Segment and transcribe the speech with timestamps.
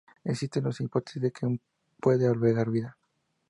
[0.23, 1.59] Existe la hipótesis de que
[1.99, 2.97] puede albergar vida.